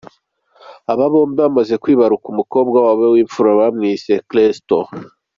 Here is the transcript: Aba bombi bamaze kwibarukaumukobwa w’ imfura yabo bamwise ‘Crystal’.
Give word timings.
Aba 0.91 1.05
bombi 1.11 1.37
bamaze 1.43 1.73
kwibarukaumukobwa 1.83 2.77
w’ 3.13 3.19
imfura 3.23 3.49
yabo 3.51 3.59
bamwise 3.63 4.11
‘Crystal’. 4.29 4.83